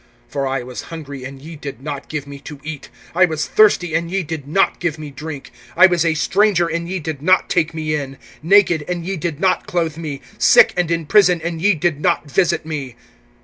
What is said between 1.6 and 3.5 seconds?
not give me to eat; I was